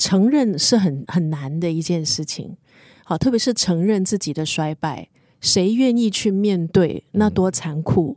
[0.00, 2.56] 承认是很很难的一件事情。
[3.04, 5.10] 好，特别是承认自己的衰败，
[5.42, 7.04] 谁愿意去面对？
[7.12, 8.16] 那多残酷！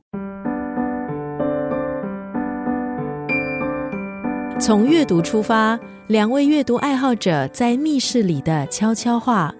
[4.57, 5.77] 从阅读出发，
[6.07, 9.53] 两位阅读爱好者在密室里的悄悄话。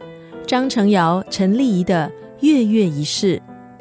[0.47, 2.09] 张成尧、陈丽仪的
[2.45, 3.35] 《月月仪式》。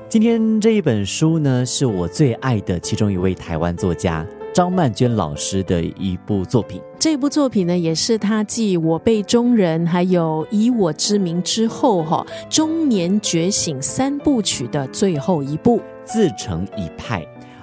[0.08, 4.26] 今天这一本书呢，是我最爱的其中一位台湾作家。
[4.52, 17.20] 张曼娟老师的一部作品，这部作品呢，也是他继《我辈中人》还有《以我之名》之后，哈中年觉醒三部曲的最后一部，《自成一派》。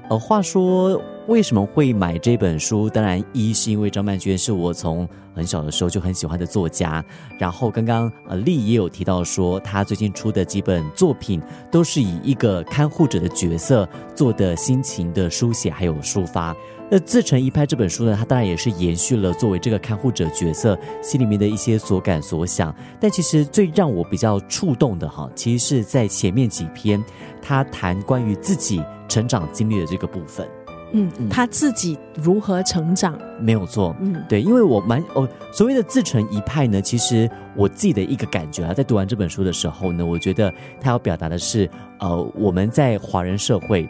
[0.09, 2.89] 呃，话说为什么会买这本书？
[2.89, 7.01] 当然，一是因为张曼娟是我从很小的时候就很喜欢的作家。
[7.37, 16.53] 然后刚刚呃丽也有提到说，他最近出的几本作品都是以一个看护者的角色做的心情的书写还有抒发。
[16.91, 22.75] 那《自成一派》这本书呢，它当然也是延续了作为这个看护者角色心里面的一些所感所想。
[22.99, 27.03] 但其实最让我比较触动的哈，其实是在前面几篇
[27.41, 30.47] 他谈关于自己成长经历的这个部分。
[30.91, 33.15] 嗯，他自己如何成长？
[33.39, 33.95] 没有错。
[33.99, 43.87] 嗯，对，因为我蛮哦，所谓的自成一派呢，其实我自己的一个感觉啊，在读完这本书的时候呢，我觉得他要表达的是，呃，我们在华人社会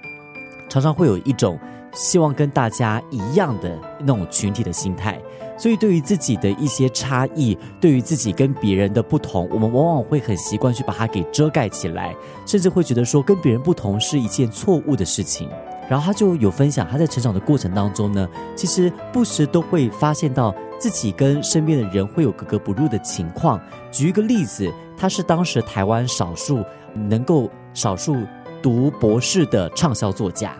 [0.68, 1.58] 常常会有一种。
[1.92, 5.20] 希望跟大家一样的那种群体的心态，
[5.58, 12.16] 所以对于自己的一些差异，对于自己跟别人的不同，我们往往会很习惯去把它给遮盖起来，
[12.46, 15.50] 甚至会觉得说跟别人不同是一件错误的事情。
[15.90, 23.60] 然后他就有分享，他在成长的过程当中呢，其实不时都会发现到自己跟身边的人会有格格不入的情况。
[23.92, 28.18] 举一个例子，他是当时台湾少数能够少数
[28.62, 30.56] 读博士的畅销作家。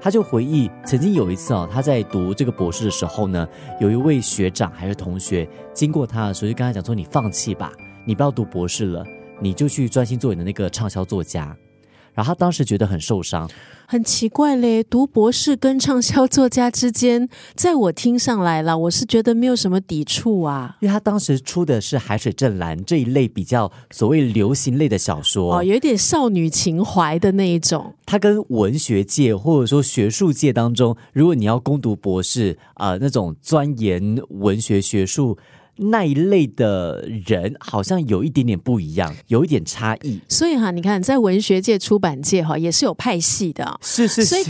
[0.00, 3.46] 他就回忆，曾经有一次哦，他在读这个博士的时候呢，
[3.80, 7.70] 有一位学长还是同学经过他的时候，就跟他讲说：“你放弃吧，
[8.06, 9.04] 你不要读博士了，
[9.40, 11.54] 你就去专心做你的那个畅销作家。”
[12.14, 13.48] 然后他当时觉得很受伤，
[13.86, 14.82] 很奇怪嘞。
[14.82, 20.76] 读博士跟畅销作家之间，在我听上来了，我是觉得没有什么抵触啊。
[20.80, 27.94] 因为他当时出的是《海水正蓝》这一类比较所谓流行类的小说，哦，有一点少女情怀的那一种。
[28.04, 35.38] 他跟文学界或者说学术界当中，如果你要攻读博士啊，那种钻研文学学术。
[35.80, 40.20] 那一类的人好像有一点点不一样，有一点差异。
[40.28, 43.78] 所以哈，你看，在文学界、出版界哈，也是有派系的。
[43.82, 44.42] 是是，所以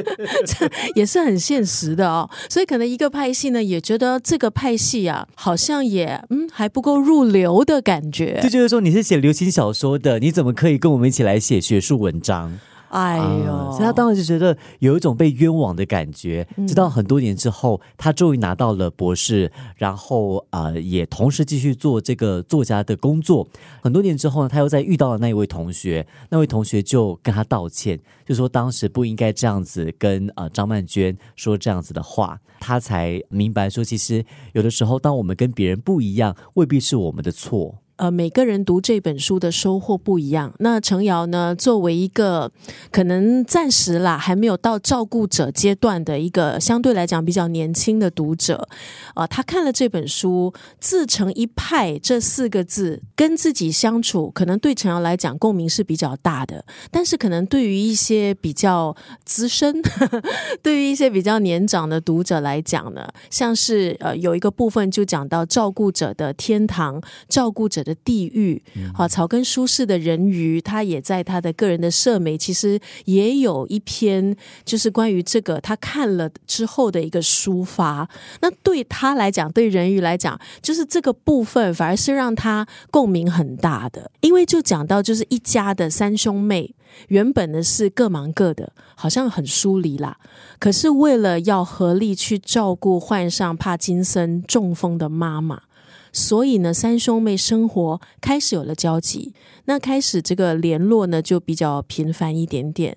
[0.46, 2.28] 这也是很现实的哦。
[2.48, 8.38] 所以可能一个派系呢，也觉得这个派系啊，好像也嗯还不够入流的感觉。
[8.42, 12.58] 这就是说，你是写流行小说的，你怎么可以跟我们一起来写学术文章？
[12.90, 16.46] 哎呦，所以他当时就觉得有一种被冤枉的感觉。
[16.66, 23.46] 直到很多年之后，他终于拿到了博士，然后啊，也同时继续做这个作家的工作。
[23.80, 32.38] 很多年之后呢，他又在遇到了那一位同学，那位同学就跟他道歉，就说当时不应该这样子跟啊张曼娟说这样子的话。
[32.58, 34.22] 他才明白说，其实
[34.52, 37.74] 有的时候，当我们跟别人不一样，未必是我们的错。
[38.00, 40.54] 呃，每个人读这本书的收获不一样。
[40.60, 42.50] 那程瑶呢，作为一个
[42.90, 48.66] 可能暂时啦还没有到照顾者阶段的一个相对来讲比较年轻的读者，
[49.14, 50.50] 呃，他看了这本书
[50.80, 56.64] “自成一派”这四个字，跟自己相处，可能对程瑶来讲共鸣是比较大的。
[56.90, 58.96] 但是，可能对于一些比较
[59.26, 59.82] 资深、
[60.62, 67.89] 对于一些比较年长的读者来讲呢，像是呃有一个部分就讲到照顾者的天堂，照顾者的。
[67.94, 68.62] 地狱，
[68.94, 78.08] 好，草根舒适的人鱼，他也在他的个人的社媒，其实也有一篇，就是关于这个他看了之后的一个抒发。
[78.40, 86.74] 那对他来讲，对人鱼来讲，就是这个部分反而是让他共鸣很大的，因为就讲到就是一家的三兄妹，
[87.08, 90.16] 原本呢是各忙各的，好像很疏离啦，
[90.58, 95.62] 可是为了要合力去照顾患上帕金森中风的妈妈。
[96.12, 99.32] 所以呢，三兄妹生活开始有了交集，
[99.66, 102.96] 那开始这个联络呢就比较频繁一点点，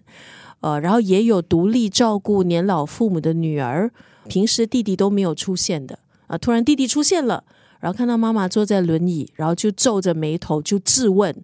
[0.62, 3.92] 呃，然后也有独立照顾年老父母的女儿，
[4.28, 7.44] 平时弟弟都没有出现的，啊，突然弟弟出现了，
[7.80, 11.36] 然后看到妈妈坐在轮椅，然后就皱着眉头就质问：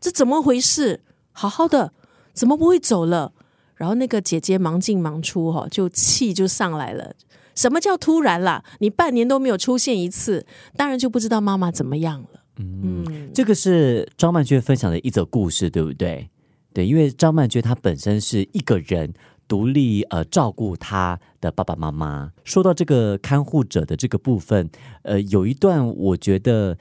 [0.00, 1.00] 这怎么回事？
[1.32, 1.92] 好好的，
[2.34, 3.32] 怎么不会走了？
[3.76, 7.14] 然后那个姐姐忙进忙出，哈，就气就上来了。
[7.56, 8.62] 什么叫突然啦？
[8.78, 12.42] 你半年都没有出现一次，当然就不知道妈妈怎么样了。
[12.58, 16.30] 嗯，这个是张曼娟分享的一则故事，对不对？
[16.72, 19.12] 对，因为张曼娟她本身是一个人
[19.48, 22.32] 独立呃照顾她的爸爸妈妈。
[22.44, 24.70] 说到这个看护者的这个部分，
[25.02, 26.76] 呃，有一段我觉得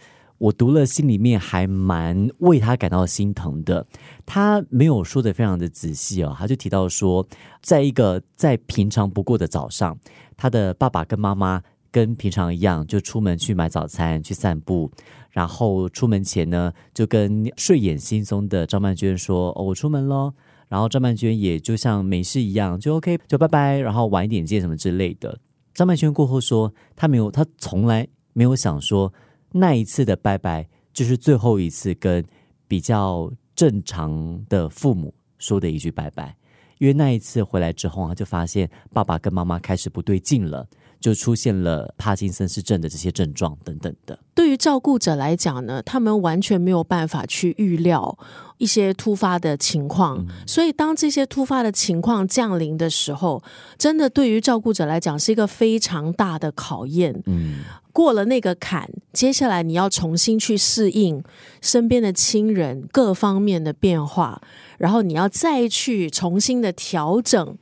[0.45, 3.85] 我读了，心里面还蛮为他感到心疼的。
[4.27, 7.25] 他没有说的非常的仔细哦，他就提到说，
[7.61, 9.97] 在一个再平常不过的早上，
[10.37, 14.91] 他的爸爸跟妈妈跟平常一样，就出门去买早餐、去散步。
[15.31, 20.33] 然后出门前呢，就跟睡眼惺忪的张曼娟说：“哦，我出门喽。”
[20.69, 25.39] 然后张曼娟也就像没事一样，就 OK，就拜拜，然后晚一点见什么之类的。
[25.73, 29.11] 张曼娟过后说，她没有，她从来没有想说
[29.57, 32.23] 那一次的拜拜就是最后一次跟
[32.67, 36.35] 比较正常的父母说的一句拜拜，
[36.77, 40.67] 因为那一次回来之后，啊就发现爸爸跟妈妈开始不对劲了。
[40.97, 44.17] 就出现了帕金森氏症的这些症状等等的。
[44.33, 48.17] 对于照顾者来讲呢，他们完全没有办法去预料
[48.57, 53.43] 一些突发的情况，所以当这些突发的情况降临的时候，
[53.77, 57.21] 真的对于照顾者来讲是一个非常大的考验。
[57.27, 57.59] 嗯，
[57.95, 61.23] 过了那个坎，接下来你要重新去适应
[61.61, 64.41] 身边的亲人各方面的变化，
[64.77, 67.57] 然后你要再去重新的调整。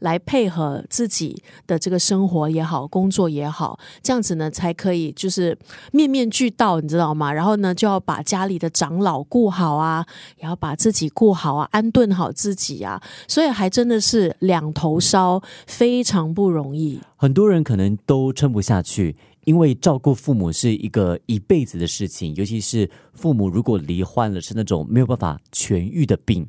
[0.00, 5.56] 来配合自己的这个生活也好，工作也好，这样子呢才可以就是
[5.90, 7.32] 面面俱到，你知道吗？
[7.32, 10.04] 然后呢，就要把家里的长老顾好啊，
[10.36, 17.00] 也要把自己顾好啊，安顿好自己啊，所以还真的是两头烧，非常不容易。
[17.16, 26.46] 很多人可能都撑不下去，因为照顾父母是一个一辈子的事情，尤其是父母如果罹患了是那种没有办法痊愈的病，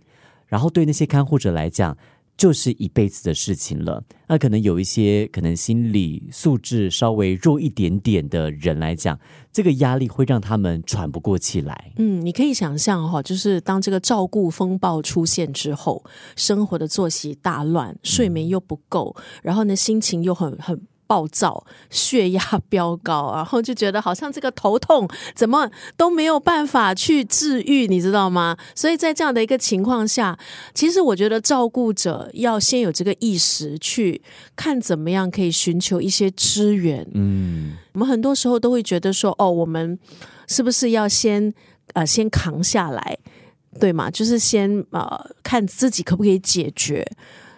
[0.48, 1.98] 然后对那些看护者来讲。
[2.38, 4.04] 就是一辈子的事情了。
[4.28, 9.20] 那可能有一些可能心理素质稍微弱一点点的人来讲，
[9.52, 11.92] 这个压力会让他们喘不过气来。
[11.98, 16.06] 嗯，你可以想象哈，就是当这个照顾风暴出现之后，
[16.36, 20.80] 生活的作息大乱，睡眠又不够，然后呢，心情又很很。
[21.08, 28.56] 暴躁，血压 飙高，然后就觉得好像这个头痛怎么都没有办法去治愈，你知道吗？
[28.76, 30.38] 所以在这样的一个情况下，
[30.74, 34.22] 其实我觉得照顾者要先有这个意识，去
[34.56, 37.08] 看怎么样可以寻求一些支援。
[37.14, 39.98] 嗯，我们很多时候都会觉得说，哦，我们
[40.48, 41.54] 是不是要先
[41.94, 43.18] 呃先扛下来，
[43.80, 44.12] 对吗？
[44.12, 47.10] 就是先呃看自己可不可以解决。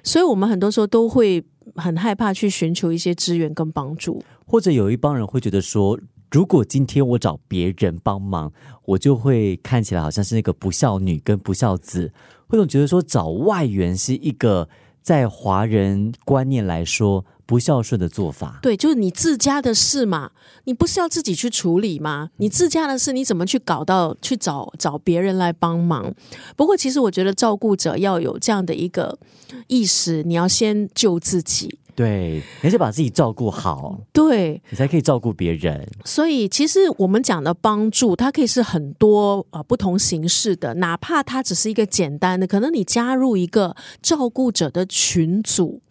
[0.04, 1.44] 所以我们很多时候都会。
[1.80, 6.00] 很害怕去寻求一些资源跟帮助，或者有一帮人会觉得说，
[6.30, 8.52] 如果今天我找别人帮忙，
[8.86, 12.12] 我就会看起来好像是那个不孝女跟不孝子，
[12.48, 14.68] 会总觉得说找外援是一个
[15.02, 17.26] 在华人观念来说。
[17.50, 20.30] 不孝顺的做法，对，就是你自家的事嘛，
[20.66, 22.30] 你不是要自己去处理吗？
[22.38, 26.14] 你自家的事，你怎么去搞到去找找别人来帮忙？
[26.56, 29.18] 不过，其实我觉得照顾者要有这样的一个
[29.66, 35.90] 意识，你要先救自己，对，你先把自己照顾好，对你才可以照顾别人。
[36.06, 45.82] 所以，其实我们讲的帮助，它可以是很多呃不同形式的，哪怕它只是一个简单的，可能你加入一个照顾者的群组。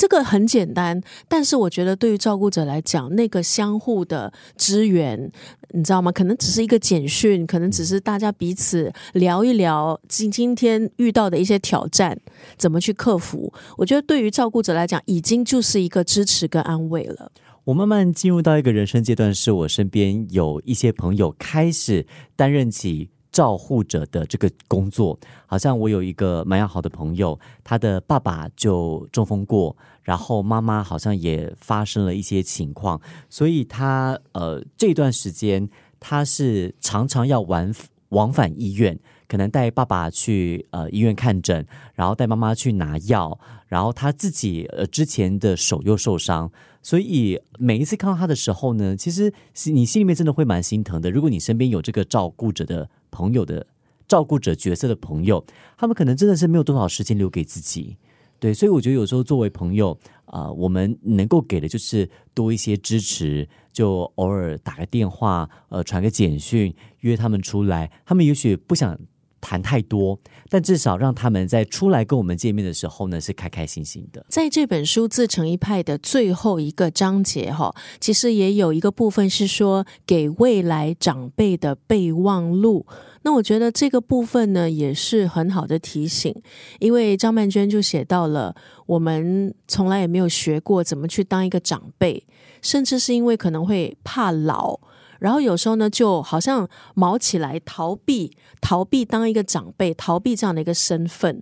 [0.00, 0.98] 这个很简单，
[1.28, 5.30] 但是我觉得对于照顾者来讲，那个相互的支援，
[5.74, 6.10] 你知道吗？
[6.10, 12.18] 可能只是一个简讯，可能只是大家彼此聊一聊今今天遇到的一些挑战，
[12.56, 13.52] 怎么去克服。
[13.76, 17.30] 我觉得对于照顾者来讲，已经就是一个支持跟安慰了。
[17.64, 23.10] 我慢慢进入到一个人生阶段，是我身边有一些朋友开始担任起。
[23.32, 35.68] 照护者的这个工作，好像我有一个蛮要好的朋友，他的爸爸就中风过，然后妈妈好像也发生了一些情况，所以他呃这段时间
[36.00, 37.72] 他是常常要往
[38.08, 46.50] 往返医院，可能带爸爸去呃医院看诊，然后带妈妈去拿药，然后他自己呃之前的手又受伤。
[46.82, 49.32] 所以每一次看到他的时候呢，其实
[49.66, 51.10] 你心里面真的会蛮心疼的。
[51.10, 53.66] 如果你身边有这个照顾者的朋友的
[54.08, 55.44] 照顾者角色的朋友，
[55.76, 57.96] 他们可能真的是没有多少时间留给自己。
[58.38, 67.90] 对，所以我觉得有时候作为朋友啊，我们能够给的就是多一些支持，就偶尔打个电话，呃，传个简讯，约他们出来。
[68.06, 68.98] 他们也许不想。
[69.40, 70.18] 谈太多，
[70.48, 74.24] 但至少让他们在出来跟我们见面的时候呢，是开开心心的。
[74.28, 82.86] 在这本书自成一派的最后一个章节哈，其实也有一个部分是说给未来长辈的备忘录。
[83.22, 86.34] 那我觉得这个部分呢，也是很好的提醒，
[86.78, 88.54] 因为张曼娟就写到了，
[88.86, 92.26] 我们从来也没有学过怎么去当一个长辈，
[92.62, 94.80] 甚至是因为可能会怕老。
[95.20, 101.40] 然后有时候呢，就好像毛起来逃避，逃避当一个长辈，逃避这样的一个身份。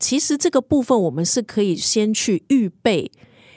[0.00, 3.12] 其实这个部分我们是可以先去预备。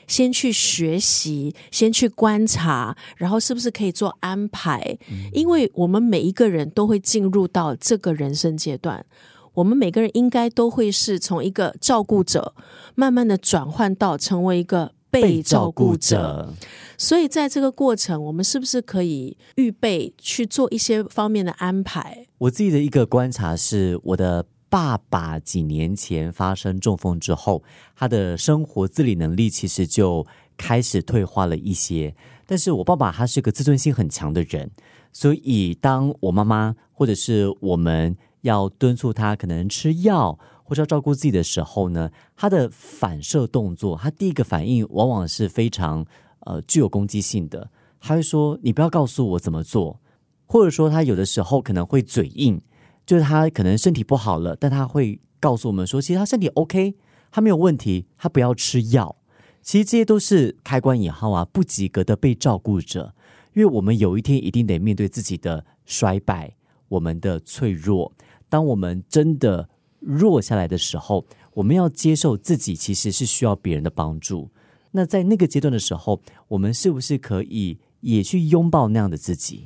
[0.08, 4.98] 先去学习，先去观察，然后是不是可以做安排？
[5.32, 9.06] 因为我们每一个人都会进入到这个人生阶段，
[9.54, 12.54] 我们每个人应该都会是从一个照顾者，
[12.94, 16.54] 慢慢的转换到成为一个被照顾者。
[16.98, 22.26] 所以在这个过程，我们是不是可以预备去做一些方面的安排？
[22.40, 24.46] 我自己的一个观察是，我的。
[24.72, 27.62] 爸爸几年前发生中风之后，
[27.94, 30.26] 他的生活自理能力其实就
[30.56, 32.16] 开始退化了一些。
[32.46, 34.72] 但是我爸爸他是个自尊心很强的人，
[35.12, 40.40] 所以当我妈妈或者是我们要敦促他可能吃药
[40.72, 46.06] 或者要照顾自己的时候呢，他的反射动作，他第一个反应往往是非常
[46.46, 47.70] 呃具有攻击性的。
[48.00, 50.00] 他会说：“你不要告诉我怎么做。”
[50.48, 52.62] 或者说他有的时候可能会嘴硬。
[53.06, 56.96] 就是他可能身体不好了，但他会告诉我们说，其实他身体 OK，
[57.32, 59.18] 他没有问题，他不要吃药。
[59.62, 63.14] 其实这些都是开关引号啊，不及格的被照顾者，
[63.54, 66.56] 因为我们有一天一定得面对自己的衰败，
[66.88, 68.14] 我们的脆弱。
[68.48, 69.68] 当我们真的
[70.02, 74.50] 弱下来的时候，我们要接受自己其实是需要别人的帮助。
[74.92, 79.66] 那在那个阶段的时候，我们是不是可以也去拥抱那样的自己？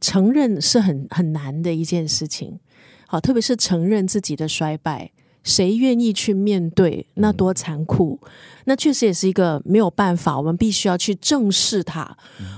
[0.00, 2.60] 承认是很很难的一件事情。
[3.06, 5.12] 好，特别是承认自己的衰败，
[5.48, 7.06] 谁愿意去面对？
[7.14, 8.20] 那多残酷！
[8.66, 12.14] 那确实也是一个没有办法，我们必须要去正视它。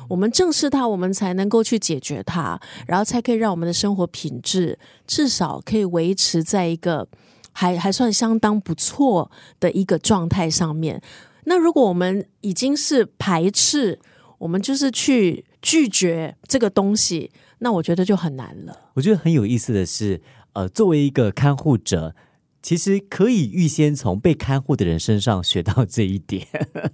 [0.09, 7.07] 我们正视它，我们才能够去解决它，然后才可以让我们的生活品质至少可以维持在一个
[7.53, 9.31] 还还算相当不错
[9.61, 11.01] 的一个状态上面。
[11.45, 14.01] 那如果我们已经是排斥，
[14.39, 17.31] 我们就是去拒绝这个东西，
[17.61, 18.77] 那我觉得就很难了。
[18.95, 20.21] 我觉得很有意思的是。
[20.53, 22.13] 呃，作为一个看护者，
[22.63, 26.47] 其实可以预先从被看护的人身上学到这一点。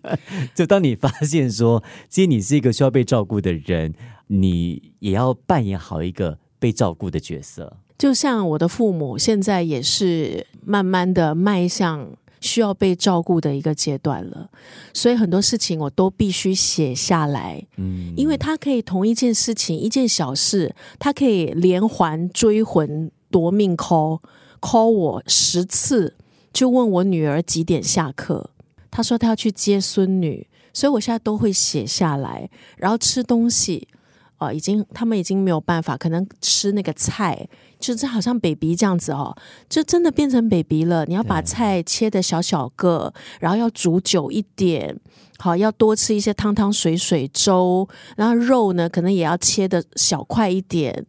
[0.54, 3.94] 就当你发现说，其实你是一个需要被照顾的人，
[4.28, 7.78] 你也要扮演好一个被照顾的角色。
[7.98, 14.50] 就像我的父母现在也是慢慢的迈向需要被照顾的一个阶段了，
[14.92, 17.66] 所以很多事情我都必须写下来。
[17.76, 23.10] 嗯，因为他可以同一件事情，一件小事，他可以连环追魂。
[23.28, 24.20] 夺命 call
[24.66, 26.16] call 我十次，
[26.52, 28.50] 就问我女儿几点下课。
[28.90, 32.50] 他说他要去接孙女，所以我现在都会写下来。
[32.76, 33.86] 然后吃东西，
[34.38, 39.36] 哦，已经他们已经没有办法，可能吃那个菜，就是好像 baby 这样子哦，
[39.68, 41.04] 就真的变成 baby 了。
[41.06, 44.98] 你要把菜切的小小个，然后要煮久一点，
[45.38, 51.06] 好，要多吃一些汤汤水水粥，然后肉呢，可能也要切的小块一点。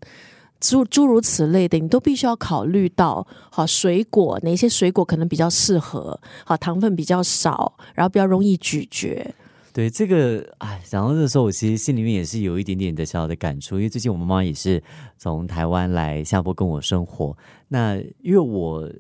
[0.60, 3.26] 诸诸如此类的，你都必须要考虑到。
[3.52, 6.20] 好，水果哪些水果可能比较适合？
[6.46, 9.34] 好，糖分比较少，然后比较容易咀嚼。
[9.74, 14.82] 对这个，哎，讲到这时候，我其实心里面也是有一点点的小小的感触，因为最近我妈妈也是
[15.20, 17.38] 从台湾来下坡跟我生活。
[17.68, 18.92] 那因为我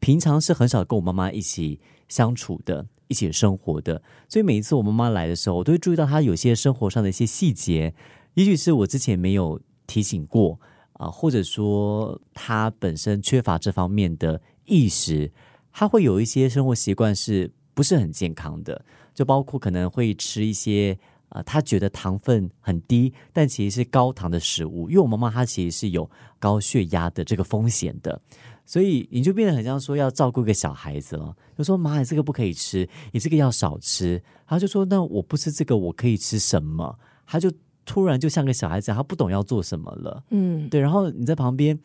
[0.00, 7.94] 平常是很少跟我妈妈一起相处的，一起生活的，所以每一次我妈妈来的时候，我都会注意到她有些生活上的一些细节，
[8.34, 10.60] 也许是我之前没有提醒过。
[10.94, 15.30] 啊，或者说他本身缺乏这方面的意识，
[15.72, 18.84] 他会有一些生活习惯是不是很健康的？
[19.12, 20.96] 就包括可能会吃一些
[21.30, 24.88] 啊，他觉得糖分很低，但其实是高糖的食物。
[24.88, 26.08] 因为我妈妈她其实是有
[26.38, 28.20] 高血压的这个风险的，
[28.64, 31.36] 所以你就变得很像说要照顾一个小孩子了。
[31.58, 34.22] 就说妈，你这个不可以吃，你这个要少吃。
[34.46, 36.98] 他就说那我不吃这个，我可以吃什么？
[37.26, 37.50] 他就。
[37.84, 40.24] 突然就像个小孩子，他不懂要做什么了。
[40.30, 40.80] 嗯，对。
[40.80, 41.78] 然后你在旁边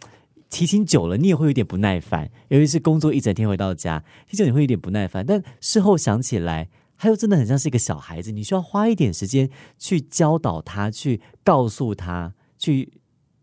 [0.49, 2.29] 提醒久了，你也会有点不耐烦。
[2.47, 5.25] 尤其是工作一整天回到家，其实你会有点不耐烦。
[5.25, 8.31] 但事后想起来，他又真的很像是一个小孩子。
[8.31, 12.91] 你需要花一点时间去教导他，去告诉他，去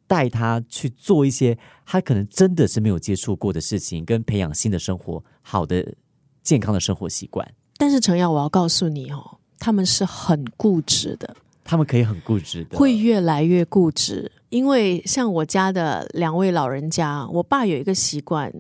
[0.07, 5.95] 带他去做一些他可能真的是没有接触过的事情，跟培养新的生活、好的
[6.43, 7.47] 健康的生活习惯。
[7.77, 11.37] 但是程耀，我要告诉你哦，他们是很固执的。
[11.67, 14.31] 他们可以很固执的，会越来越固执。
[14.49, 18.53] 因为像我家的两位老人家，我爸有一个习惯，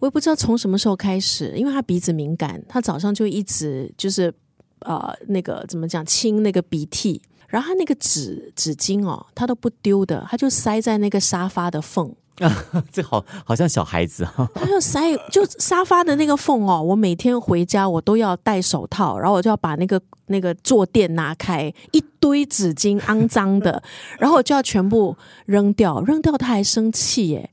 [0.00, 4.34] 我也不知道从什么时候开始，因为他鼻子敏感，他早上就一直就是
[4.80, 12.14] 呃那个怎么讲清那个鼻涕，然后他那个纸纸巾哦，他都不丢的，他就塞在那个沙发的缝。
[12.42, 23.80] 啊，这好好像小孩子哈，他就塞就沙发的那个缝哦，我每天回家我都要戴手套，然后我就要把那个那个坐垫拿开，一堆纸巾肮脏的，
[24.18, 27.50] 然后我就要全部扔掉，扔掉他还生气耶，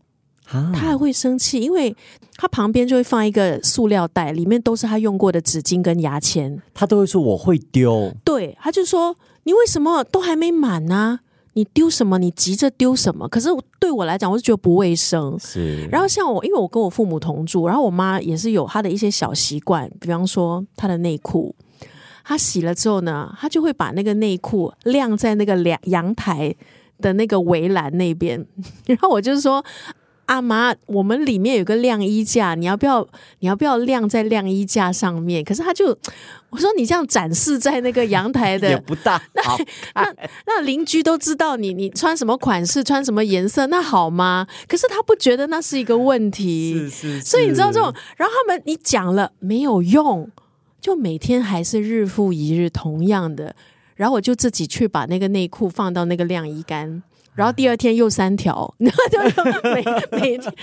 [0.50, 0.72] 啊。
[0.74, 1.96] 他还会生气，因为
[2.36, 6.60] 他旁边就会放一个塑料袋，里面都是他用过的纸巾跟牙签。
[6.74, 11.20] 他都会说我会丢，对，他就说你为什么都还没满呢、
[11.54, 12.18] 你丢什么？
[12.18, 13.28] 你急着丢什么？
[13.28, 15.38] 可是对我来讲，我是觉得不卫生。
[15.40, 21.56] 是，然后像我，因为我跟我父母同住，然后我妈也是有她的一些小习惯，比方说她的内裤，
[22.24, 26.56] 她洗了之后呢，她就会把那个内裤晾在那个阳阳台
[27.00, 28.46] 的那个围栏那边，
[28.88, 29.64] 然后我就说。
[30.32, 33.06] 阿妈，我们里面有个晾衣架，你要不要？
[33.40, 35.44] 你要不要晾在晾衣架上面？
[35.44, 35.88] 可是他就
[36.50, 39.44] 我说你这样展示在那个阳台的 也，不大 那
[39.94, 44.48] 那，那邻居都知道你你穿什么款式，穿什么颜色，那好吗？
[44.70, 46.76] 可是他不觉得那是一个问题。
[46.76, 50.32] 是是，所以你知道这种，然后他们你讲了没有用，
[50.80, 53.54] 就每天还是日复一日同样的，
[53.96, 57.04] 然后我就自己去把那个内裤放到那个晾衣杆。
[57.34, 60.54] 然后第二天又三条，然后就每每天，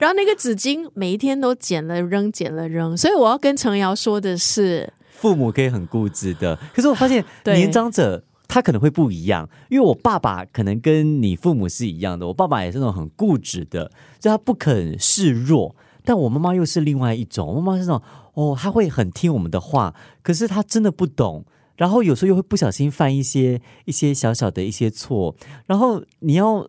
[0.00, 2.96] 然后那个纸巾每一天都捡了扔，捡了扔。
[2.96, 18.02] 所以我要跟程瑶说的是，父母可以很固执的，可是我发现 年长者他可能会不一样，因为我爸爸可能跟你父母是一样的，我爸爸也是那种很固执的，就他不肯示弱，但我妈妈又是另外一种，我妈妈是那种
[18.34, 21.44] 哦，她会很听我们的话，可是她真的不懂。
[21.76, 25.34] 然后有时候又会不小心犯一些一些小小的一些错，
[25.66, 26.68] 然后你要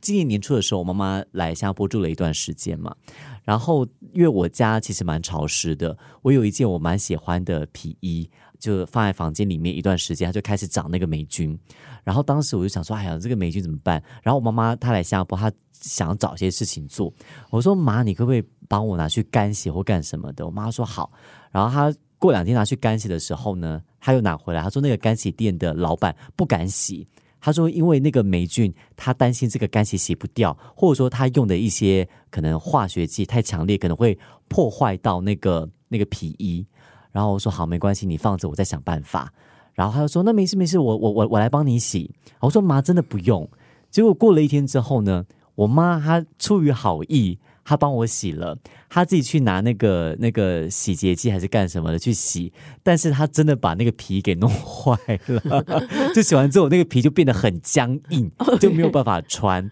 [0.00, 2.94] 今年年初的时候，我妈妈来新加坡住了一段时间嘛，
[3.42, 11.58] 然后因为我家其实蛮潮湿的，我有一件我蛮喜欢的皮衣，就放在房间里面一段时间，它就开始长那个霉菌。
[12.04, 14.02] 然后当时我就想说，哎呀，这个霉菌怎么办？
[14.22, 17.10] 然后我妈妈她来新加坡，她想要找些事情做。
[17.48, 20.44] 我说妈，你可不可以帮我拿去干洗或干什么的？
[20.44, 21.10] 我妈说好。
[21.50, 27.06] 然后她过两天拿去干洗的时候呢，他又拿回来，他说那个干洗店的老板不敢洗。
[27.40, 36.66] 他说：“因为那个霉菌，他担心这个干洗洗不掉，或者说他用的一些可能化学剂太强烈，可能会破坏到那个那个皮衣。”
[37.12, 39.32] 然后我说：“好，没关系，你放着，我再想办法。”
[39.72, 43.48] 然后他就说：“那没事没事，我我我我来帮你洗。”我说：“妈，真的不用。”
[43.90, 48.56] 结果过了一天之后呢，我妈她出于好意，她帮我洗了，
[48.90, 54.96] 他自己去拿那个那个洗洁剂还是干什么的去洗，但是他真的把那个皮给弄坏
[55.26, 55.74] 了，
[56.14, 59.62] 就洗完之后那个皮就变得很僵硬，就没有办法穿。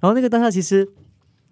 [0.00, 0.88] 然后那个当下其实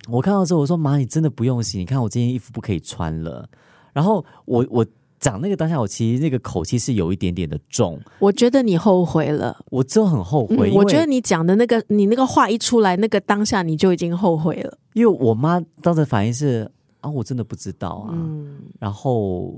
[0.09, 3.49] 我看到之后，我说：“妈，你真的不用洗，你看我这件衣服不可以穿了。”
[3.93, 4.87] 然后我我
[5.21, 9.57] 讲那个当下，我其实那个口气是有一点点的重，我觉得你后悔了。
[9.71, 14.79] 我之后很后悔，嗯我觉得你讲的那个，你那个话一出来，那个当下你就已经后悔了。
[14.95, 16.69] 因为我妈当时反应是
[17.03, 18.11] 啊，我真的不知道啊。
[18.15, 19.55] 嗯，然后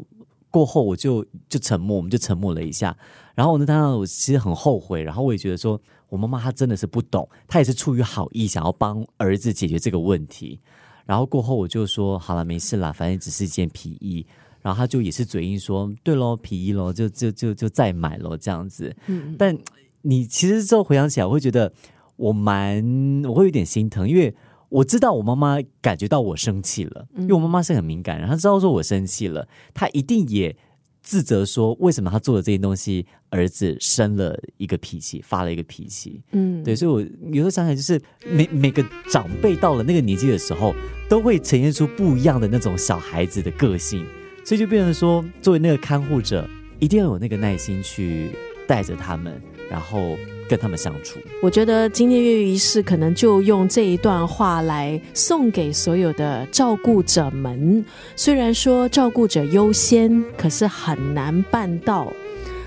[0.51, 2.97] 过后我就就沉默，我们就沉默了一下。
[3.37, 10.61] 然后我那当下我其实很后悔，然后我也觉得说我妈妈她真的是不懂，她也是出于好意想要帮儿子解决这个问题。
[11.07, 14.27] 然后过后我就说好了，没事啦，反正只是一件皮衣。
[14.63, 18.95] 然后他就也是嘴硬说，对喽，皮衣喽，就就就就再买喽这样子。
[19.07, 19.57] 嗯但
[20.03, 21.73] 你其实之后回想起来，我会觉得
[22.17, 24.35] 我蛮我会有点心疼，因为
[24.69, 30.57] 我知道我妈妈感觉到我生气了，因为我妈妈是很敏感，然后她知道说我生气了，她一定也
[31.03, 36.23] 自责说为什么她做的这些东西，儿子生了一个脾气，发了一个脾气。
[36.33, 40.75] 嗯，对，所以我有时候想想，就是每每个长辈到了那个年纪的时候，
[41.09, 44.07] 都会呈现出不一样的那种小孩子的个性，
[44.45, 48.31] 所以就变成说，作为那个看护者，一定要有那个耐心去
[48.67, 50.17] 带着他们，然后
[50.49, 51.21] 跟他们相处。
[51.43, 57.85] 我觉得今天月月仪式可能就用这一段话来送给所有的照顾者们。
[58.17, 62.13] 虽然说照顾者优先，可是很难办到。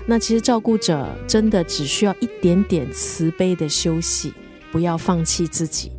[0.06, 4.32] 那其实照顾者真的只需要一点点慈悲的休息，
[4.70, 5.90] 不要放弃自己。